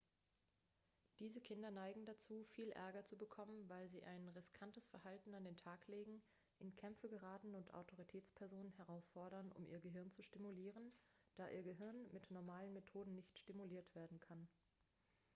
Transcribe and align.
diese 1.19 1.39
kinder 1.41 1.69
neigen 1.69 2.07
dazu 2.07 2.43
viel 2.45 2.71
ärger 2.71 3.05
zu 3.05 3.15
bekommen 3.19 3.69
weil 3.69 3.87
sie 3.87 4.01
ein 4.03 4.29
riskantes 4.29 4.87
verhalten 4.89 5.35
an 5.35 5.43
den 5.45 5.57
tag 5.57 5.87
legen 5.87 6.23
in 6.57 6.73
kämpfe 6.75 7.07
geraten 7.07 7.53
und 7.53 7.71
autoritätspersonen 7.75 8.71
herausfordern 8.77 9.51
um 9.51 9.67
ihr 9.67 9.79
gehirn 9.79 10.09
zu 10.11 10.23
stimulieren 10.23 10.91
da 11.35 11.47
ihr 11.49 11.61
gehirn 11.61 12.11
mit 12.13 12.31
normalen 12.31 12.73
methoden 12.73 13.13
nicht 13.13 13.37
stimuliert 13.37 13.93
werden 13.93 14.19
kann 14.19 14.47